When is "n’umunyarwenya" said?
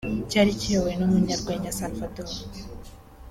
0.97-1.75